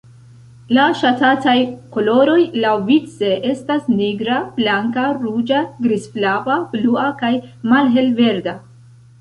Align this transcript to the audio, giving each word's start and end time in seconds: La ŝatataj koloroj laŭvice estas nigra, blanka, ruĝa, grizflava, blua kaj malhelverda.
La 0.75 0.85
ŝatataj 1.01 1.53
koloroj 1.95 2.37
laŭvice 2.63 3.29
estas 3.51 3.85
nigra, 3.99 4.39
blanka, 4.57 5.05
ruĝa, 5.27 5.63
grizflava, 5.87 6.59
blua 6.73 7.09
kaj 7.23 7.33
malhelverda. 7.75 8.61